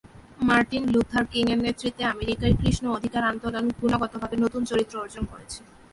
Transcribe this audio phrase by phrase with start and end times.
[0.39, 5.59] Martin Luther কিং-এর নেতৃত্বে আমেরিকায় কৃষ্ণ-অধিকার আন্দোলন গুণগতভাবে নতুন চরিত্র অর্জন করেছে।